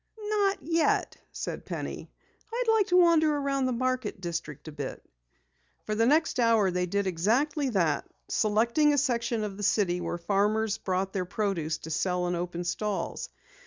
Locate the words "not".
0.17-0.63